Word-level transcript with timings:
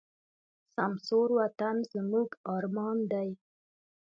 سمسور 0.75 1.27
وطن 1.39 1.75
زموږ 1.93 2.29
ارمان 2.55 2.97
دی. 3.11 3.29